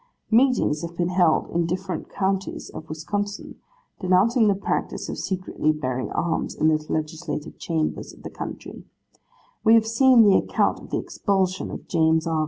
Meetings 0.31 0.81
have 0.81 0.97
been 0.97 1.09
held 1.09 1.51
in 1.51 1.67
different 1.67 2.09
counties 2.09 2.71
of 2.71 2.89
Wisconsin, 2.89 3.59
denouncing 3.99 4.47
the 4.47 4.55
practice 4.55 5.09
of 5.09 5.19
secretly 5.19 5.71
bearing 5.71 6.09
arms 6.09 6.55
in 6.55 6.69
the 6.69 6.83
Legislative 6.89 7.59
chambers 7.59 8.11
of 8.11 8.23
the 8.23 8.31
country. 8.31 8.83
We 9.63 9.75
have 9.75 9.85
seen 9.85 10.23
the 10.23 10.37
account 10.37 10.79
of 10.79 10.89
the 10.89 10.97
expulsion 10.97 11.69
of 11.69 11.87
James 11.87 12.25
R. 12.25 12.39